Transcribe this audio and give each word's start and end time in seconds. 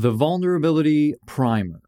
The 0.00 0.12
Vulnerability 0.12 1.14
Primer, 1.26 1.82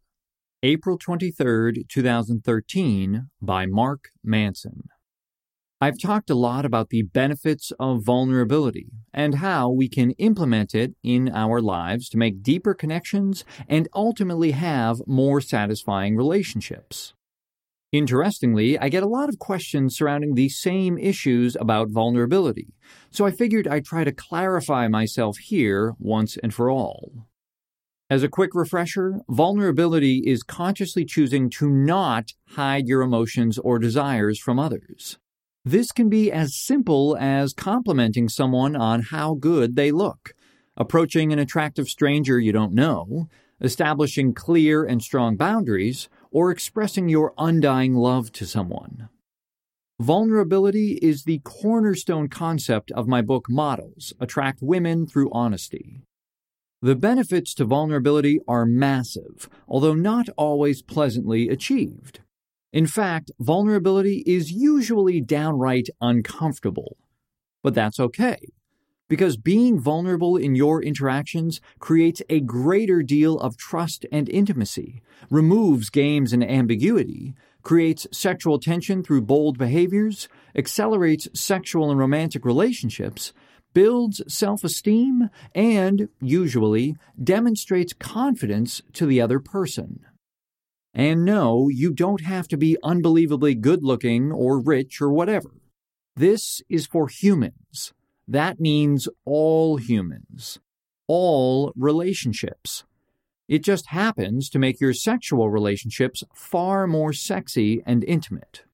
April 0.62 0.98
23, 0.98 1.84
2013, 1.88 3.30
by 3.40 3.64
Mark 3.64 4.10
Manson. 4.22 4.82
I've 5.80 5.98
talked 5.98 6.28
a 6.28 6.34
lot 6.34 6.66
about 6.66 6.90
the 6.90 7.04
benefits 7.04 7.72
of 7.80 8.04
vulnerability 8.04 8.88
and 9.14 9.36
how 9.36 9.70
we 9.70 9.88
can 9.88 10.10
implement 10.18 10.74
it 10.74 10.92
in 11.02 11.30
our 11.30 11.62
lives 11.62 12.10
to 12.10 12.18
make 12.18 12.42
deeper 12.42 12.74
connections 12.74 13.46
and 13.66 13.88
ultimately 13.94 14.50
have 14.50 14.98
more 15.06 15.40
satisfying 15.40 16.14
relationships. 16.14 17.14
Interestingly, 17.92 18.78
I 18.78 18.90
get 18.90 19.02
a 19.02 19.08
lot 19.08 19.30
of 19.30 19.38
questions 19.38 19.96
surrounding 19.96 20.34
the 20.34 20.50
same 20.50 20.98
issues 20.98 21.56
about 21.58 21.88
vulnerability, 21.88 22.74
so 23.10 23.24
I 23.24 23.30
figured 23.30 23.66
I'd 23.66 23.86
try 23.86 24.04
to 24.04 24.12
clarify 24.12 24.86
myself 24.86 25.38
here 25.38 25.94
once 25.98 26.36
and 26.36 26.52
for 26.52 26.68
all. 26.68 27.26
As 28.12 28.22
a 28.22 28.28
quick 28.28 28.54
refresher, 28.54 29.22
vulnerability 29.30 30.18
is 30.26 30.42
consciously 30.42 31.06
choosing 31.06 31.48
to 31.48 31.70
not 31.70 32.34
hide 32.48 32.86
your 32.86 33.00
emotions 33.00 33.56
or 33.56 33.78
desires 33.78 34.38
from 34.38 34.58
others. 34.58 35.16
This 35.64 35.92
can 35.92 36.10
be 36.10 36.30
as 36.30 36.54
simple 36.54 37.16
as 37.18 37.54
complimenting 37.54 38.28
someone 38.28 38.76
on 38.76 39.00
how 39.00 39.32
good 39.32 39.76
they 39.76 39.90
look, 39.90 40.34
approaching 40.76 41.32
an 41.32 41.38
attractive 41.38 41.88
stranger 41.88 42.38
you 42.38 42.52
don't 42.52 42.74
know, 42.74 43.30
establishing 43.62 44.34
clear 44.34 44.84
and 44.84 45.00
strong 45.00 45.38
boundaries, 45.38 46.10
or 46.30 46.50
expressing 46.50 47.08
your 47.08 47.32
undying 47.38 47.94
love 47.94 48.30
to 48.32 48.44
someone. 48.44 49.08
Vulnerability 49.98 50.98
is 51.00 51.24
the 51.24 51.38
cornerstone 51.44 52.28
concept 52.28 52.90
of 52.90 53.08
my 53.08 53.22
book 53.22 53.46
Models 53.48 54.12
Attract 54.20 54.58
Women 54.60 55.06
Through 55.06 55.30
Honesty. 55.32 56.02
The 56.84 56.96
benefits 56.96 57.54
to 57.54 57.64
vulnerability 57.64 58.40
are 58.48 58.66
massive, 58.66 59.48
although 59.68 59.94
not 59.94 60.28
always 60.36 60.82
pleasantly 60.82 61.48
achieved. 61.48 62.18
In 62.72 62.88
fact, 62.88 63.30
vulnerability 63.38 64.24
is 64.26 64.50
usually 64.50 65.20
downright 65.20 65.88
uncomfortable. 66.00 66.96
But 67.62 67.74
that's 67.74 68.00
okay, 68.00 68.40
because 69.08 69.36
being 69.36 69.78
vulnerable 69.78 70.36
in 70.36 70.56
your 70.56 70.82
interactions 70.82 71.60
creates 71.78 72.20
a 72.28 72.40
greater 72.40 73.04
deal 73.04 73.38
of 73.38 73.56
trust 73.56 74.04
and 74.10 74.28
intimacy, 74.28 75.02
removes 75.30 75.88
games 75.88 76.32
and 76.32 76.42
ambiguity, 76.42 77.34
creates 77.62 78.08
sexual 78.10 78.58
tension 78.58 79.04
through 79.04 79.22
bold 79.22 79.56
behaviors, 79.56 80.28
accelerates 80.56 81.28
sexual 81.32 81.92
and 81.92 82.00
romantic 82.00 82.44
relationships, 82.44 83.32
builds 83.74 84.22
self 84.28 84.64
esteem, 84.64 85.30
and, 85.54 86.08
usually, 86.20 86.96
demonstrates 87.22 87.92
confidence 87.92 88.82
to 88.92 89.06
the 89.06 89.20
other 89.20 89.40
person. 89.40 90.00
And 90.94 91.24
no, 91.24 91.68
you 91.68 91.92
don't 91.92 92.22
have 92.22 92.48
to 92.48 92.56
be 92.56 92.76
unbelievably 92.82 93.54
good 93.56 93.82
looking 93.82 94.30
or 94.30 94.60
rich 94.60 95.00
or 95.00 95.10
whatever. 95.10 95.50
This 96.14 96.60
is 96.68 96.86
for 96.86 97.08
humans. 97.08 97.92
That 98.28 98.60
means 98.60 99.08
all 99.24 99.78
humans, 99.78 100.60
all 101.08 101.72
relationships. 101.74 102.84
It 103.48 103.64
just 103.64 103.86
happens 103.86 104.48
to 104.50 104.58
make 104.58 104.80
your 104.80 104.94
sexual 104.94 105.50
relationships 105.50 106.22
far 106.34 106.86
more 106.86 107.12
sexy 107.12 107.82
and 107.84 108.04
intimate. 108.04 108.64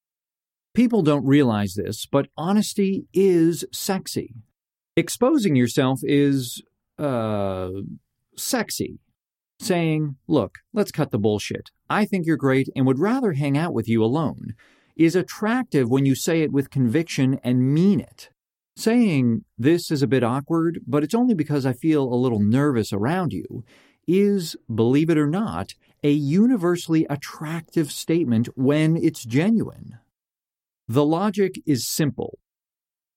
People 0.75 1.03
don't 1.03 1.27
realize 1.27 1.75
this, 1.75 2.07
but 2.07 2.29
honesty 2.37 3.07
is 3.13 3.65
sexy. 3.73 4.35
Exposing 4.99 5.55
yourself 5.55 6.01
is, 6.03 6.61
uh, 6.99 7.71
sexy. 8.37 8.99
Saying, 9.61 10.17
look, 10.27 10.59
let's 10.73 10.91
cut 10.91 11.13
the 11.13 11.21
bullshit. 11.21 11.71
I 11.89 12.05
think 12.05 12.27
you're 12.27 12.37
great 12.37 12.69
and 12.75 12.85
would 12.85 12.99
rather 12.99 13.35
hang 13.35 13.57
out 13.57 13.73
with 13.73 13.89
you 13.89 14.03
alone 14.03 14.55
is 14.97 15.15
attractive 15.15 15.89
when 15.89 16.05
you 16.05 16.17
say 16.17 16.43
it 16.43 16.51
with 16.51 16.70
conviction 16.70 17.39
and 17.45 17.73
mean 17.73 18.01
it. 18.01 18.31
Saying, 18.77 19.45
this 19.57 19.92
is 19.92 20.03
a 20.03 20.08
bit 20.08 20.25
awkward, 20.25 20.81
but 20.85 21.05
it's 21.05 21.14
only 21.14 21.35
because 21.35 21.64
I 21.64 21.75
feel 21.75 22.03
a 22.03 22.17
little 22.17 22.41
nervous 22.41 22.92
around 22.92 23.33
you, 23.33 23.64
is, 24.08 24.57
believe 24.73 25.11
it 25.11 25.19
or 25.19 25.29
not, 25.29 25.75
a 26.03 26.11
universally 26.11 27.07
attractive 27.08 27.92
statement 27.92 28.48
when 28.57 28.97
it's 28.97 29.25
genuine. 29.25 29.98
The 30.89 31.07
logic 31.07 31.63
is 31.64 31.87
simple 31.87 32.41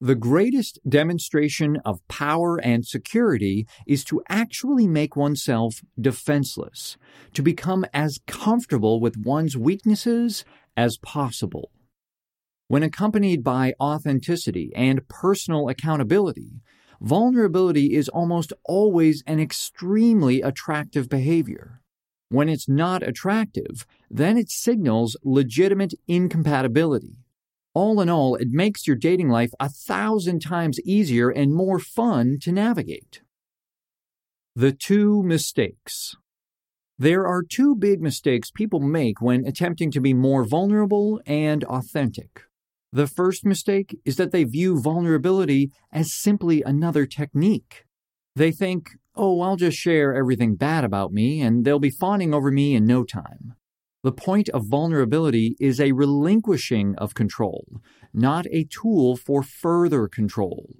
the 0.03 0.16
greatest 0.16 0.79
demonstration 0.89 1.78
of 1.85 2.06
power 2.07 2.57
and 2.57 2.84
security 2.84 3.67
is 3.85 4.03
to 4.03 4.23
actually 4.28 4.88
make 4.88 5.16
oneself 5.16 5.75
defenseless, 6.00 6.97
to 7.35 7.44
become 7.44 7.85
as 7.94 8.19
comfortable 8.25 9.00
with 9.00 9.16
one's 9.16 9.56
weaknesses 9.56 10.44
as 10.75 10.97
possible. 10.97 11.69
When 12.67 12.81
accompanied 12.81 13.44
by 13.44 13.75
authenticity 13.79 14.72
and 14.75 15.07
personal 15.07 15.69
accountability, 15.69 16.63
vulnerability 17.00 17.94
is 17.94 18.09
almost 18.09 18.53
always 18.66 19.23
an 19.28 19.40
extremely 19.40 20.41
attractive 20.41 21.09
behavior. 21.09 21.79
When 22.29 22.50
it's 22.50 22.67
not 22.67 23.07
attractive, 23.07 23.85
then 24.09 24.35
it 24.35 24.50
signals 24.50 25.16
legitimate 25.23 25.94
incompatibility 26.07 27.21
all 27.74 28.02
in 28.02 28.09
all, 28.09 28.36
it 28.36 28.50
makes 28.50 28.88
your 28.88 28.96
dating 28.96 29.30
life 29.30 29.52
a 29.59 29.70
thousand 29.70 30.42
times 30.42 30.80
easier 30.82 31.30
and 31.30 31.54
more 31.54 31.80
fun 31.80 32.38
to 32.42 32.52
navigate. 32.52 33.22
The 34.56 34.74
two 34.74 35.24
mistakes. 35.24 36.16
There 37.00 37.26
are 37.26 37.42
two 37.42 37.76
big 37.76 38.02
mistakes 38.02 38.52
people 38.52 38.80
make 38.80 39.22
when 39.22 39.46
attempting 39.46 39.90
to 39.92 40.02
be 40.02 40.14
more 40.14 40.44
vulnerable 40.44 41.22
and 41.26 41.64
authentic. 41.64 42.44
The 42.92 43.08
first 43.08 43.46
mistake 43.46 43.98
is 44.03 44.18
that 44.18 44.32
they 44.32 44.44
view 44.44 44.80
vulnerability 44.80 45.72
as 45.92 46.14
simply 46.14 46.62
another 46.62 47.06
technique. 47.06 47.86
They 48.36 48.52
think, 48.52 48.90
oh, 49.16 49.40
I'll 49.42 49.56
just 49.56 49.78
share 49.78 50.14
everything 50.14 50.56
bad 50.56 50.84
about 50.84 51.14
me 51.14 51.42
and 51.42 51.64
they'll 51.64 51.80
be 51.80 51.90
fawning 51.90 52.34
over 52.34 52.52
me 52.52 52.76
in 52.76 52.86
no 52.86 53.06
time. 53.06 53.56
The 54.03 54.12
point 54.12 54.50
of 54.50 54.66
vulnerability 54.66 55.56
is 55.59 55.79
a 55.79 55.91
relinquishing 55.91 56.95
of 56.95 57.13
control, 57.13 57.81
not 58.13 58.47
a 58.50 58.63
tool 58.63 59.16
for 59.16 59.44
further 59.44 60.07
control. 60.07 60.75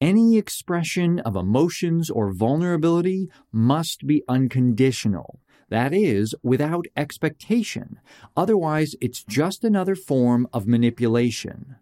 Any 0.00 0.36
expression 0.36 1.20
of 1.20 1.36
emotions 1.36 2.10
or 2.10 2.32
vulnerability 2.32 3.30
must 3.50 4.06
be 4.06 4.22
unconditional, 4.28 5.40
that 5.70 5.94
is, 5.94 6.34
without 6.42 6.86
expectation. 6.96 7.98
Otherwise, 8.36 8.94
it's 9.00 9.24
just 9.24 9.64
another 9.64 9.94
form 9.94 10.46
of 10.52 10.66
manipulation. 10.66 11.76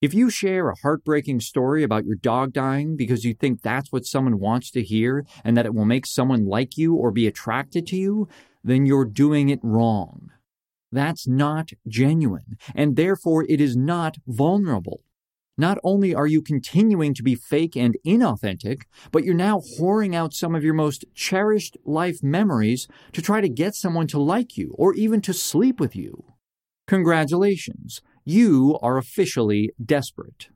If 0.00 0.14
you 0.14 0.30
share 0.30 0.70
a 0.70 0.78
heartbreaking 0.82 1.40
story 1.40 1.82
about 1.82 2.04
your 2.06 2.14
dog 2.14 2.52
dying 2.52 2.96
because 2.96 3.24
you 3.24 3.34
think 3.34 3.62
that's 3.62 3.90
what 3.90 4.06
someone 4.06 4.38
wants 4.38 4.70
to 4.70 4.82
hear 4.82 5.26
and 5.44 5.56
that 5.56 5.66
it 5.66 5.74
will 5.74 5.84
make 5.84 6.06
someone 6.06 6.46
like 6.46 6.78
you 6.78 6.94
or 6.94 7.10
be 7.10 7.26
attracted 7.26 7.86
to 7.88 7.96
you, 7.96 8.28
then 8.68 8.86
you're 8.86 9.04
doing 9.04 9.48
it 9.48 9.60
wrong. 9.62 10.30
That's 10.90 11.26
not 11.28 11.70
genuine, 11.86 12.56
and 12.74 12.96
therefore 12.96 13.44
it 13.48 13.60
is 13.60 13.76
not 13.76 14.16
vulnerable. 14.26 15.02
Not 15.56 15.78
only 15.82 16.14
are 16.14 16.26
you 16.26 16.40
continuing 16.40 17.14
to 17.14 17.22
be 17.22 17.34
fake 17.34 17.76
and 17.76 17.96
inauthentic, 18.06 18.82
but 19.10 19.24
you're 19.24 19.34
now 19.34 19.60
whoring 19.78 20.14
out 20.14 20.32
some 20.32 20.54
of 20.54 20.62
your 20.62 20.72
most 20.74 21.04
cherished 21.14 21.76
life 21.84 22.22
memories 22.22 22.86
to 23.12 23.20
try 23.20 23.40
to 23.40 23.48
get 23.48 23.74
someone 23.74 24.06
to 24.06 24.20
like 24.20 24.56
you 24.56 24.72
or 24.78 24.94
even 24.94 25.20
to 25.22 25.32
sleep 25.32 25.80
with 25.80 25.96
you. 25.96 26.32
Congratulations, 26.86 28.00
you 28.24 28.78
are 28.80 28.96
officially 28.96 29.70
desperate. 29.84 30.48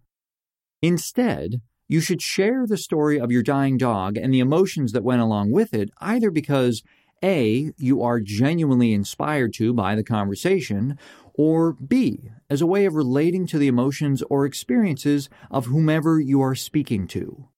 Instead, 0.80 1.60
you 1.88 2.00
should 2.00 2.22
share 2.22 2.64
the 2.66 2.78
story 2.78 3.18
of 3.18 3.32
your 3.32 3.42
dying 3.42 3.76
dog 3.76 4.16
and 4.16 4.32
the 4.32 4.40
emotions 4.40 4.92
that 4.92 5.04
went 5.04 5.20
along 5.20 5.50
with 5.50 5.74
it, 5.74 5.90
either 6.00 6.30
because 6.30 6.82
a, 7.22 7.72
you 7.76 8.02
are 8.02 8.20
genuinely 8.20 8.92
inspired 8.92 9.52
to 9.54 9.72
by 9.72 9.94
the 9.94 10.04
conversation, 10.04 10.98
or 11.34 11.72
B, 11.72 12.30
as 12.50 12.60
a 12.60 12.66
way 12.66 12.84
of 12.84 12.94
relating 12.94 13.46
to 13.48 13.58
the 13.58 13.68
emotions 13.68 14.22
or 14.28 14.44
experiences 14.44 15.28
of 15.50 15.66
whomever 15.66 16.20
you 16.20 16.40
are 16.42 16.54
speaking 16.54 17.06
to. 17.08 17.48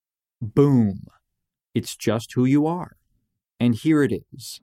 Boom. 0.41 1.07
It's 1.75 1.97
just 1.97 2.33
who 2.35 2.45
you 2.45 2.67
are. 2.67 2.97
And 3.59 3.75
here 3.75 4.03
it 4.03 4.13
is. 4.33 4.61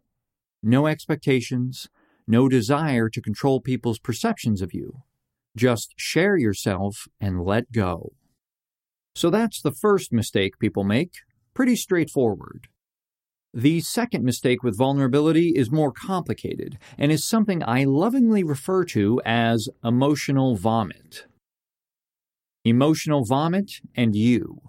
No 0.63 0.87
expectations, 0.87 1.89
no 2.27 2.47
desire 2.47 3.09
to 3.09 3.21
control 3.21 3.59
people's 3.59 3.99
perceptions 3.99 4.61
of 4.61 4.73
you. 4.73 5.01
Just 5.57 5.93
share 5.97 6.37
yourself 6.37 7.07
and 7.19 7.43
let 7.43 7.71
go. 7.71 8.13
So 9.15 9.29
that's 9.29 9.61
the 9.61 9.73
first 9.73 10.13
mistake 10.13 10.59
people 10.59 10.85
make. 10.85 11.15
Pretty 11.53 11.75
straightforward. 11.75 12.67
The 13.53 13.81
second 13.81 14.23
mistake 14.23 14.63
with 14.63 14.77
vulnerability 14.77 15.49
is 15.49 15.69
more 15.69 15.91
complicated 15.91 16.77
and 16.97 17.11
is 17.11 17.27
something 17.27 17.61
I 17.61 17.83
lovingly 17.83 18.43
refer 18.43 18.85
to 18.85 19.21
as 19.25 19.67
emotional 19.83 20.55
vomit. 20.55 21.25
Emotional 22.63 23.25
vomit 23.25 23.81
and 23.93 24.15
you. 24.15 24.61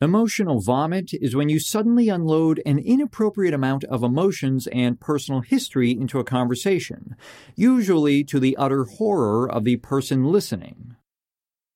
Emotional 0.00 0.60
vomit 0.60 1.10
is 1.14 1.34
when 1.34 1.48
you 1.48 1.58
suddenly 1.58 2.08
unload 2.08 2.62
an 2.64 2.78
inappropriate 2.78 3.52
amount 3.52 3.82
of 3.84 4.04
emotions 4.04 4.68
and 4.68 5.00
personal 5.00 5.40
history 5.40 5.90
into 5.90 6.20
a 6.20 6.24
conversation, 6.24 7.16
usually 7.56 8.22
to 8.22 8.38
the 8.38 8.56
utter 8.56 8.84
horror 8.84 9.50
of 9.50 9.64
the 9.64 9.76
person 9.78 10.24
listening. 10.24 10.94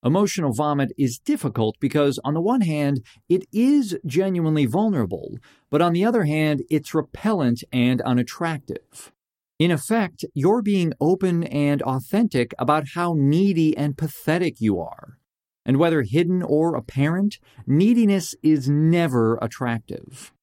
Emotional 0.05 0.53
vomit 0.53 0.93
is 0.99 1.19
difficult 1.19 1.77
because, 1.81 2.21
on 2.25 2.35
the 2.35 2.41
one 2.41 2.61
hand, 2.61 3.01
it 3.27 3.47
is 3.53 3.99
genuinely 4.05 4.67
vulnerable, 4.67 5.39
but 5.71 5.81
on 5.81 5.95
the 5.95 6.05
other 6.05 6.25
hand, 6.25 6.63
it's 6.69 6.93
repellent 6.93 7.65
and 7.73 8.03
unattractive. 8.03 9.13
In 9.59 9.71
effect, 9.71 10.27
you're 10.35 10.61
being 10.61 10.93
open 11.01 11.45
and 11.45 11.81
authentic 11.83 12.53
about 12.59 12.89
how 12.95 13.15
needy 13.17 13.75
and 13.77 13.97
pathetic 13.97 14.61
you 14.61 14.79
are. 14.79 15.19
And 15.65 15.79
whether 15.79 16.03
hidden 16.03 16.43
or 16.43 16.75
apparent, 16.75 17.39
neediness 17.67 18.35
is 18.43 18.69
never 18.69 19.39
attractive. 19.41 20.35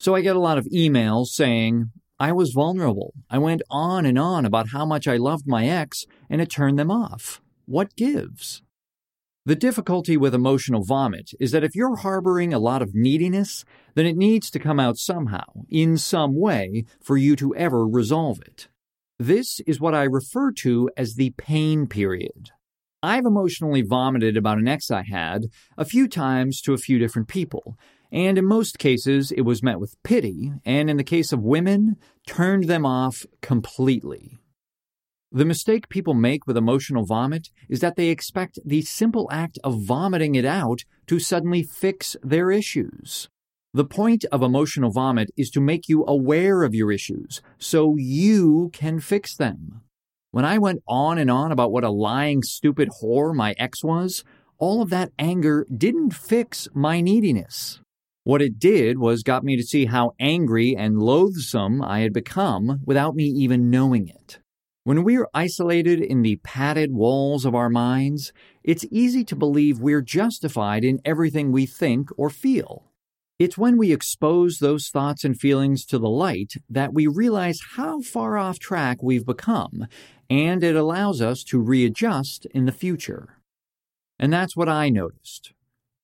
So 0.00 0.16
I 0.16 0.22
get 0.22 0.34
a 0.34 0.40
lot 0.40 0.58
of 0.58 0.66
emails 0.74 1.26
saying, 1.26 1.92
I 2.18 2.32
was 2.32 2.50
vulnerable. 2.50 3.14
I 3.30 3.38
went 3.38 3.62
on 3.70 4.04
and 4.04 4.18
on 4.18 4.44
about 4.44 4.70
how 4.70 4.84
much 4.84 5.06
I 5.06 5.16
loved 5.16 5.46
my 5.46 5.68
ex, 5.68 6.06
and 6.28 6.40
it 6.40 6.50
turned 6.50 6.78
them 6.78 6.90
off. 6.90 7.40
What 7.66 7.94
gives? 7.94 8.62
The 9.46 9.56
difficulty 9.56 10.18
with 10.18 10.34
emotional 10.34 10.84
vomit 10.84 11.30
is 11.40 11.50
that 11.52 11.64
if 11.64 11.74
you're 11.74 11.96
harboring 11.96 12.52
a 12.52 12.58
lot 12.58 12.82
of 12.82 12.94
neediness, 12.94 13.64
then 13.94 14.04
it 14.04 14.16
needs 14.16 14.50
to 14.50 14.58
come 14.58 14.78
out 14.78 14.98
somehow, 14.98 15.64
in 15.70 15.96
some 15.96 16.38
way, 16.38 16.84
for 17.00 17.16
you 17.16 17.36
to 17.36 17.54
ever 17.56 17.86
resolve 17.86 18.40
it. 18.42 18.68
This 19.18 19.60
is 19.60 19.80
what 19.80 19.94
I 19.94 20.02
refer 20.02 20.52
to 20.58 20.90
as 20.94 21.14
the 21.14 21.30
pain 21.38 21.86
period. 21.86 22.50
I've 23.02 23.24
emotionally 23.24 23.80
vomited 23.80 24.36
about 24.36 24.58
an 24.58 24.68
ex 24.68 24.90
I 24.90 25.04
had 25.04 25.46
a 25.78 25.86
few 25.86 26.06
times 26.06 26.60
to 26.62 26.74
a 26.74 26.78
few 26.78 26.98
different 26.98 27.28
people, 27.28 27.78
and 28.12 28.36
in 28.36 28.44
most 28.44 28.78
cases 28.78 29.32
it 29.32 29.42
was 29.42 29.62
met 29.62 29.80
with 29.80 30.02
pity, 30.02 30.52
and 30.66 30.90
in 30.90 30.98
the 30.98 31.04
case 31.04 31.32
of 31.32 31.40
women, 31.40 31.96
turned 32.26 32.64
them 32.64 32.84
off 32.84 33.24
completely. 33.40 34.38
The 35.32 35.44
mistake 35.44 35.88
people 35.88 36.14
make 36.14 36.48
with 36.48 36.56
emotional 36.56 37.04
vomit 37.04 37.50
is 37.68 37.78
that 37.80 37.94
they 37.94 38.08
expect 38.08 38.58
the 38.64 38.82
simple 38.82 39.28
act 39.30 39.60
of 39.62 39.80
vomiting 39.80 40.34
it 40.34 40.44
out 40.44 40.80
to 41.06 41.20
suddenly 41.20 41.62
fix 41.62 42.16
their 42.20 42.50
issues. 42.50 43.28
The 43.72 43.84
point 43.84 44.24
of 44.32 44.42
emotional 44.42 44.90
vomit 44.90 45.30
is 45.36 45.48
to 45.50 45.60
make 45.60 45.88
you 45.88 46.04
aware 46.04 46.64
of 46.64 46.74
your 46.74 46.90
issues 46.90 47.40
so 47.58 47.94
you 47.96 48.70
can 48.72 48.98
fix 48.98 49.36
them. 49.36 49.82
When 50.32 50.44
I 50.44 50.58
went 50.58 50.82
on 50.88 51.16
and 51.16 51.30
on 51.30 51.52
about 51.52 51.70
what 51.70 51.84
a 51.84 51.90
lying, 51.90 52.42
stupid 52.42 52.88
whore 53.00 53.32
my 53.32 53.54
ex 53.56 53.84
was, 53.84 54.24
all 54.58 54.82
of 54.82 54.90
that 54.90 55.12
anger 55.16 55.64
didn't 55.72 56.12
fix 56.12 56.66
my 56.74 57.00
neediness. 57.00 57.80
What 58.24 58.42
it 58.42 58.58
did 58.58 58.98
was 58.98 59.22
got 59.22 59.44
me 59.44 59.56
to 59.56 59.62
see 59.62 59.86
how 59.86 60.14
angry 60.18 60.74
and 60.76 61.00
loathsome 61.00 61.80
I 61.82 62.00
had 62.00 62.12
become 62.12 62.80
without 62.84 63.14
me 63.14 63.26
even 63.26 63.70
knowing 63.70 64.08
it. 64.08 64.40
When 64.82 65.04
we're 65.04 65.28
isolated 65.34 66.00
in 66.00 66.22
the 66.22 66.36
padded 66.36 66.90
walls 66.92 67.44
of 67.44 67.54
our 67.54 67.68
minds, 67.68 68.32
it's 68.64 68.86
easy 68.90 69.24
to 69.24 69.36
believe 69.36 69.78
we're 69.78 70.00
justified 70.00 70.84
in 70.84 71.02
everything 71.04 71.52
we 71.52 71.66
think 71.66 72.08
or 72.16 72.30
feel. 72.30 72.86
It's 73.38 73.58
when 73.58 73.76
we 73.76 73.92
expose 73.92 74.58
those 74.58 74.88
thoughts 74.88 75.22
and 75.22 75.38
feelings 75.38 75.84
to 75.86 75.98
the 75.98 76.08
light 76.08 76.54
that 76.68 76.94
we 76.94 77.06
realize 77.06 77.60
how 77.76 78.00
far 78.00 78.38
off 78.38 78.58
track 78.58 79.02
we've 79.02 79.26
become, 79.26 79.86
and 80.30 80.64
it 80.64 80.76
allows 80.76 81.20
us 81.20 81.44
to 81.44 81.60
readjust 81.60 82.46
in 82.46 82.64
the 82.64 82.72
future. 82.72 83.36
And 84.18 84.32
that's 84.32 84.56
what 84.56 84.68
I 84.68 84.88
noticed. 84.88 85.52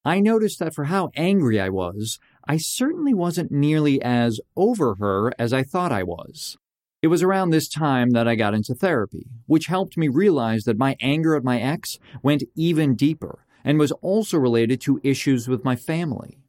I 0.04 0.20
noticed 0.20 0.58
that 0.58 0.74
for 0.74 0.84
how 0.84 1.10
angry 1.16 1.58
I 1.58 1.70
was, 1.70 2.18
I 2.46 2.58
certainly 2.58 3.14
wasn't 3.14 3.50
nearly 3.50 4.02
as 4.02 4.38
over 4.54 4.96
her 4.96 5.32
as 5.38 5.54
I 5.54 5.62
thought 5.62 5.92
I 5.92 6.02
was. 6.02 6.58
It 7.06 7.10
was 7.10 7.22
around 7.22 7.50
this 7.50 7.68
time 7.68 8.10
that 8.14 8.26
I 8.26 8.34
got 8.34 8.52
into 8.52 8.74
therapy, 8.74 9.28
which 9.46 9.68
helped 9.68 9.96
me 9.96 10.08
realize 10.08 10.64
that 10.64 10.76
my 10.76 10.96
anger 11.00 11.36
at 11.36 11.44
my 11.44 11.60
ex 11.60 12.00
went 12.20 12.42
even 12.56 12.96
deeper 12.96 13.46
and 13.62 13.78
was 13.78 13.92
also 14.02 14.38
related 14.38 14.80
to 14.80 15.00
issues 15.04 15.46
with 15.46 15.64
my 15.64 15.76
family. 15.76 16.40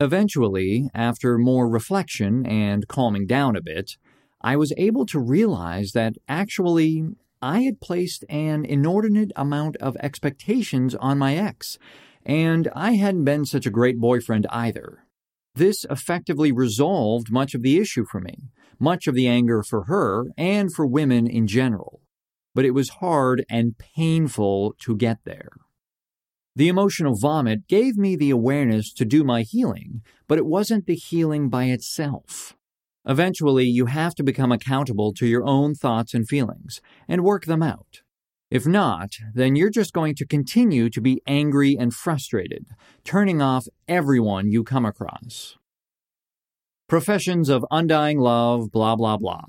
Eventually, 0.00 0.90
after 0.94 1.38
more 1.38 1.68
reflection 1.68 2.44
and 2.44 2.88
calming 2.88 3.24
down 3.24 3.54
a 3.54 3.62
bit, 3.62 3.98
I 4.40 4.56
was 4.56 4.72
able 4.76 5.06
to 5.06 5.20
realize 5.20 5.92
that 5.92 6.16
actually 6.26 7.04
I 7.40 7.60
had 7.60 7.80
placed 7.80 8.24
an 8.28 8.64
inordinate 8.64 9.30
amount 9.36 9.76
of 9.76 9.96
expectations 10.00 10.96
on 10.96 11.18
my 11.18 11.36
ex, 11.36 11.78
and 12.26 12.66
I 12.74 12.94
hadn't 12.94 13.22
been 13.22 13.44
such 13.44 13.64
a 13.64 13.70
great 13.70 14.00
boyfriend 14.00 14.44
either. 14.50 15.04
This 15.54 15.86
effectively 15.88 16.50
resolved 16.50 17.30
much 17.30 17.54
of 17.54 17.62
the 17.62 17.78
issue 17.78 18.04
for 18.04 18.20
me, 18.20 18.50
much 18.78 19.06
of 19.06 19.14
the 19.14 19.28
anger 19.28 19.62
for 19.62 19.84
her 19.84 20.26
and 20.36 20.72
for 20.72 20.86
women 20.86 21.26
in 21.26 21.46
general. 21.46 22.00
But 22.54 22.64
it 22.64 22.72
was 22.72 22.88
hard 23.00 23.44
and 23.50 23.78
painful 23.78 24.74
to 24.80 24.96
get 24.96 25.18
there. 25.24 25.50
The 26.56 26.68
emotional 26.68 27.14
vomit 27.14 27.68
gave 27.68 27.96
me 27.96 28.16
the 28.16 28.30
awareness 28.30 28.92
to 28.94 29.04
do 29.04 29.22
my 29.22 29.42
healing, 29.42 30.02
but 30.26 30.38
it 30.38 30.46
wasn't 30.46 30.86
the 30.86 30.96
healing 30.96 31.48
by 31.48 31.66
itself. 31.66 32.56
Eventually, 33.06 33.64
you 33.64 33.86
have 33.86 34.14
to 34.16 34.24
become 34.24 34.50
accountable 34.50 35.12
to 35.14 35.26
your 35.26 35.46
own 35.46 35.74
thoughts 35.74 36.14
and 36.14 36.26
feelings 36.26 36.80
and 37.06 37.22
work 37.22 37.44
them 37.44 37.62
out. 37.62 38.02
If 38.50 38.66
not, 38.66 39.10
then 39.34 39.56
you're 39.56 39.70
just 39.70 39.92
going 39.92 40.14
to 40.16 40.26
continue 40.26 40.88
to 40.90 41.00
be 41.00 41.20
angry 41.26 41.76
and 41.78 41.92
frustrated, 41.92 42.66
turning 43.04 43.42
off 43.42 43.66
everyone 43.86 44.50
you 44.50 44.64
come 44.64 44.86
across. 44.86 45.57
Professions 46.88 47.50
of 47.50 47.66
undying 47.70 48.18
love, 48.18 48.72
blah, 48.72 48.96
blah, 48.96 49.18
blah. 49.18 49.44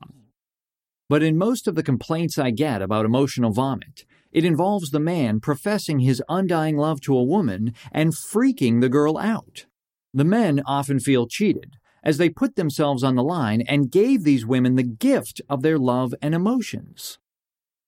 But 1.07 1.23
in 1.23 1.37
most 1.37 1.69
of 1.69 1.75
the 1.75 1.83
complaints 1.83 2.37
I 2.37 2.51
get 2.51 2.81
about 2.81 3.05
emotional 3.05 3.51
vomit, 3.51 4.03
it 4.33 4.43
involves 4.43 4.91
the 4.91 4.99
man 4.99 5.39
professing 5.39 5.99
his 5.99 6.21
undying 6.27 6.75
love 6.75 6.99
to 7.01 7.17
a 7.17 7.23
woman 7.23 7.73
and 7.93 8.11
freaking 8.11 8.81
the 8.81 8.89
girl 8.89 9.17
out. 9.17 9.67
The 10.13 10.25
men 10.25 10.61
often 10.65 10.99
feel 10.99 11.27
cheated, 11.27 11.77
as 12.03 12.17
they 12.17 12.29
put 12.29 12.57
themselves 12.57 13.05
on 13.05 13.15
the 13.15 13.23
line 13.23 13.61
and 13.61 13.89
gave 13.89 14.25
these 14.25 14.45
women 14.45 14.75
the 14.75 14.83
gift 14.83 15.41
of 15.47 15.61
their 15.61 15.77
love 15.77 16.13
and 16.21 16.35
emotions. 16.35 17.19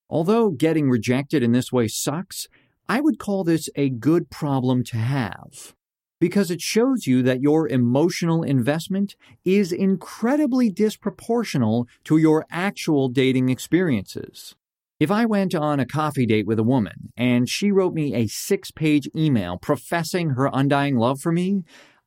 Although 0.10 0.52
getting 0.52 0.90
rejected 0.90 1.44
in 1.44 1.52
this 1.52 1.74
way 1.74 1.90
sucks, 1.90 2.48
I 2.88 3.02
would 3.02 3.20
call 3.20 3.44
this 3.44 3.68
a 3.76 3.90
good 3.90 4.30
problem 4.30 4.86
to 4.86 4.98
have. 4.98 5.76
Because 6.22 6.52
it 6.52 6.62
shows 6.62 7.08
you 7.08 7.24
that 7.24 7.42
your 7.42 7.68
emotional 7.68 8.44
investment 8.44 9.16
is 9.44 9.72
incredibly 9.72 10.72
disproportional 10.72 11.88
to 12.04 12.18
your 12.18 12.46
actual 12.52 13.10
dating 13.10 13.50
experiences. 13.50 14.56
If 15.00 15.10
I 15.10 15.26
went 15.26 15.56
on 15.56 15.80
a 15.80 15.86
coffee 15.88 16.28
date 16.28 16.46
with 16.46 16.60
a 16.60 16.64
woman 16.64 17.12
and 17.18 17.50
she 17.50 17.72
wrote 17.72 17.96
me 17.96 18.14
a 18.14 18.28
six 18.28 18.70
page 18.70 19.10
email 19.16 19.58
professing 19.58 20.32
her 20.32 20.48
undying 20.54 20.96
love 20.96 21.20
for 21.20 21.32
me, 21.32 21.64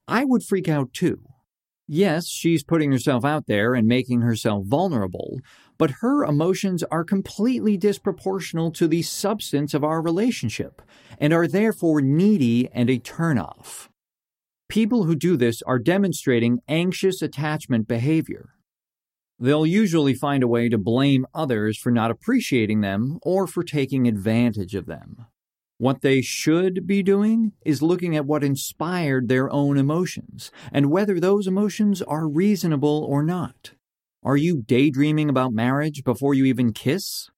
I 0.06 0.24
would 0.24 0.44
freak 0.44 0.68
out 0.68 0.92
too. 0.92 1.18
Yes, 1.88 2.28
she's 2.28 2.62
putting 2.62 2.92
herself 2.92 3.24
out 3.24 3.48
there 3.48 3.74
and 3.74 3.88
making 3.88 4.20
herself 4.20 4.64
vulnerable, 4.64 5.40
but 5.76 5.90
her 6.02 6.22
emotions 6.22 6.84
are 6.84 7.02
completely 7.02 7.76
disproportional 7.76 8.72
to 8.74 8.86
the 8.86 9.02
substance 9.02 9.74
of 9.74 9.82
our 9.82 10.00
relationship 10.00 10.80
and 11.18 11.32
are 11.32 11.48
therefore 11.48 12.00
needy 12.00 12.68
and 12.72 12.88
a 12.88 13.00
turnoff. 13.00 13.88
People 14.68 15.04
who 15.04 15.14
do 15.14 15.36
this 15.36 15.62
are 15.62 15.78
demonstrating 15.78 16.60
anxious 16.68 17.20
attachment 17.22 17.86
behavior. 17.86 18.54
They'll 19.38 19.66
usually 19.66 20.14
find 20.14 20.42
a 20.42 20.48
way 20.48 20.68
to 20.68 20.78
blame 20.78 21.26
others 21.34 21.76
for 21.76 21.90
not 21.90 22.10
appreciating 22.10 22.80
them 22.80 23.18
or 23.22 23.46
for 23.46 23.62
taking 23.62 24.08
advantage 24.08 24.74
of 24.74 24.86
them. 24.86 25.26
What 25.78 26.02
they 26.02 26.22
should 26.22 26.86
be 26.86 27.02
doing 27.02 27.52
is 27.64 27.82
looking 27.82 28.16
at 28.16 28.26
what 28.26 28.44
inspired 28.44 29.28
their 29.28 29.52
own 29.52 29.76
emotions 29.76 30.50
and 30.72 30.90
whether 30.90 31.18
those 31.18 31.46
emotions 31.46 32.00
are 32.00 32.28
reasonable 32.28 33.04
or 33.08 33.22
not. 33.22 33.72
Are 34.22 34.36
you 34.36 34.62
daydreaming 34.62 35.28
about 35.28 35.52
marriage 35.52 36.04
before 36.04 36.32
you 36.32 36.44
even 36.46 36.72
kiss? 36.72 37.28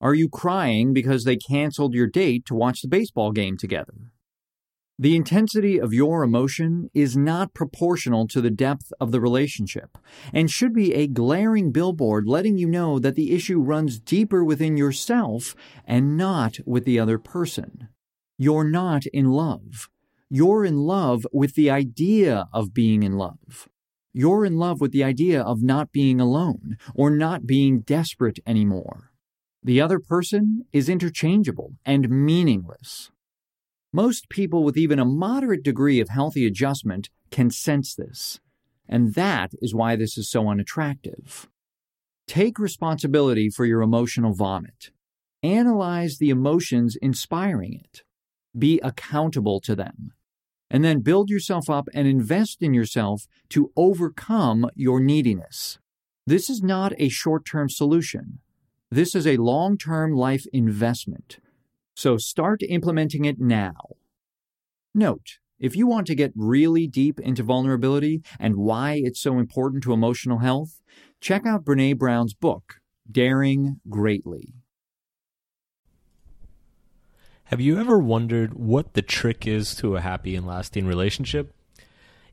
Are 0.00 0.14
you 0.14 0.28
crying 0.28 0.92
because 0.92 1.24
they 1.24 1.36
canceled 1.36 1.94
your 1.94 2.06
date 2.06 2.44
to 2.46 2.54
watch 2.54 2.82
the 2.82 2.88
baseball 2.88 3.32
game 3.32 3.56
together? 3.56 4.12
The 4.98 5.14
intensity 5.14 5.78
of 5.78 5.92
your 5.92 6.22
emotion 6.22 6.88
is 6.94 7.18
not 7.18 7.52
proportional 7.52 8.26
to 8.28 8.40
the 8.40 8.50
depth 8.50 8.94
of 8.98 9.12
the 9.12 9.20
relationship 9.20 9.98
and 10.32 10.50
should 10.50 10.72
be 10.72 10.94
a 10.94 11.06
glaring 11.06 11.70
billboard 11.70 12.26
letting 12.26 12.56
you 12.56 12.66
know 12.66 12.98
that 13.00 13.14
the 13.14 13.32
issue 13.32 13.60
runs 13.60 14.00
deeper 14.00 14.42
within 14.42 14.78
yourself 14.78 15.54
and 15.84 16.16
not 16.16 16.60
with 16.64 16.86
the 16.86 16.98
other 16.98 17.18
person. 17.18 17.88
You're 18.38 18.64
not 18.64 19.04
in 19.12 19.26
love. 19.26 19.90
You're 20.30 20.64
in 20.64 20.78
love 20.78 21.26
with 21.30 21.56
the 21.56 21.68
idea 21.68 22.48
of 22.50 22.72
being 22.72 23.02
in 23.02 23.18
love. 23.18 23.68
You're 24.14 24.46
in 24.46 24.56
love 24.56 24.80
with 24.80 24.92
the 24.92 25.04
idea 25.04 25.42
of 25.42 25.62
not 25.62 25.92
being 25.92 26.22
alone 26.22 26.78
or 26.94 27.10
not 27.10 27.46
being 27.46 27.80
desperate 27.80 28.38
anymore. 28.46 29.12
The 29.62 29.78
other 29.78 29.98
person 29.98 30.64
is 30.72 30.88
interchangeable 30.88 31.74
and 31.84 32.08
meaningless. 32.08 33.10
Most 33.96 34.28
people 34.28 34.62
with 34.62 34.76
even 34.76 34.98
a 34.98 35.06
moderate 35.06 35.62
degree 35.62 36.00
of 36.00 36.10
healthy 36.10 36.46
adjustment 36.46 37.08
can 37.30 37.48
sense 37.48 37.94
this, 37.94 38.40
and 38.86 39.14
that 39.14 39.52
is 39.62 39.74
why 39.74 39.96
this 39.96 40.18
is 40.18 40.28
so 40.28 40.50
unattractive. 40.50 41.48
Take 42.28 42.58
responsibility 42.58 43.48
for 43.48 43.64
your 43.64 43.80
emotional 43.80 44.34
vomit. 44.34 44.90
Analyze 45.42 46.18
the 46.18 46.28
emotions 46.28 46.98
inspiring 47.00 47.72
it. 47.72 48.02
Be 48.54 48.80
accountable 48.80 49.60
to 49.60 49.74
them. 49.74 50.12
And 50.68 50.84
then 50.84 51.00
build 51.00 51.30
yourself 51.30 51.70
up 51.70 51.88
and 51.94 52.06
invest 52.06 52.62
in 52.62 52.74
yourself 52.74 53.26
to 53.48 53.72
overcome 53.78 54.68
your 54.74 55.00
neediness. 55.00 55.78
This 56.26 56.50
is 56.50 56.62
not 56.62 56.92
a 56.98 57.08
short 57.08 57.46
term 57.46 57.70
solution. 57.70 58.40
This 58.90 59.14
is 59.14 59.26
a 59.26 59.38
long 59.38 59.78
term 59.78 60.12
life 60.12 60.44
investment. 60.52 61.38
So 61.96 62.18
start 62.18 62.60
implementing 62.62 63.24
it 63.24 63.40
now. 63.40 63.72
Note, 64.94 65.38
if 65.58 65.74
you 65.74 65.86
want 65.86 66.06
to 66.08 66.14
get 66.14 66.32
really 66.36 66.86
deep 66.86 67.18
into 67.18 67.42
vulnerability 67.42 68.20
and 68.38 68.56
why 68.56 69.00
it's 69.02 69.18
so 69.18 69.38
important 69.38 69.82
to 69.84 69.94
emotional 69.94 70.40
health, 70.40 70.82
check 71.22 71.46
out 71.46 71.64
Brene 71.64 71.96
Brown's 71.96 72.34
book, 72.34 72.74
Daring 73.10 73.80
Greatly. 73.88 74.52
Have 77.44 77.62
you 77.62 77.78
ever 77.78 77.98
wondered 77.98 78.52
what 78.52 78.92
the 78.92 79.00
trick 79.00 79.46
is 79.46 79.74
to 79.76 79.96
a 79.96 80.02
happy 80.02 80.36
and 80.36 80.46
lasting 80.46 80.86
relationship? 80.86 81.54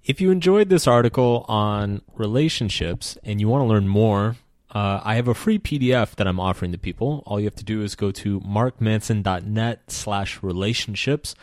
If 0.03 0.19
you 0.19 0.29
enjoyed 0.29 0.67
this 0.67 0.87
article 0.87 1.45
on 1.47 2.01
relationships 2.15 3.17
and 3.23 3.39
you 3.39 3.47
want 3.47 3.61
to 3.61 3.67
learn 3.67 3.87
more, 3.87 4.35
uh, 4.73 5.01
I 5.03 5.15
have 5.15 5.27
a 5.27 5.35
free 5.35 5.59
PDF 5.59 6.15
that 6.15 6.27
I'm 6.27 6.39
offering 6.39 6.71
to 6.71 6.77
people. 6.77 7.23
All 7.27 7.39
you 7.39 7.45
have 7.45 7.55
to 7.55 7.63
do 7.63 7.83
is 7.83 7.95
go 7.95 8.11
to 8.11 8.39
markmanson.net 8.41 9.91
slash 9.91 10.41
relationships. 10.41 11.35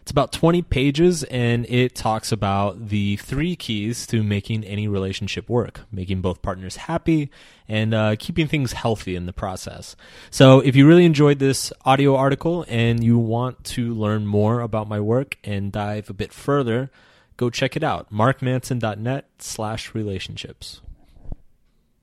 It's 0.00 0.10
about 0.10 0.32
20 0.32 0.62
pages 0.62 1.22
and 1.24 1.66
it 1.68 1.94
talks 1.94 2.32
about 2.32 2.88
the 2.88 3.16
three 3.18 3.54
keys 3.56 4.06
to 4.06 4.22
making 4.22 4.64
any 4.64 4.88
relationship 4.88 5.50
work, 5.50 5.82
making 5.92 6.22
both 6.22 6.40
partners 6.40 6.76
happy 6.76 7.30
and 7.68 7.92
uh, 7.92 8.16
keeping 8.18 8.46
things 8.46 8.72
healthy 8.72 9.16
in 9.16 9.26
the 9.26 9.34
process. 9.34 9.94
So 10.30 10.60
if 10.60 10.74
you 10.74 10.88
really 10.88 11.04
enjoyed 11.04 11.40
this 11.40 11.74
audio 11.84 12.16
article 12.16 12.64
and 12.68 13.04
you 13.04 13.18
want 13.18 13.64
to 13.64 13.92
learn 13.92 14.26
more 14.26 14.62
about 14.62 14.88
my 14.88 14.98
work 14.98 15.36
and 15.44 15.70
dive 15.70 16.08
a 16.08 16.14
bit 16.14 16.32
further, 16.32 16.90
go 17.36 17.50
check 17.50 17.76
it 17.76 17.82
out. 17.82 18.10
markmanson.net 18.10 19.26
slash 19.38 19.94
relationships. 19.94 20.80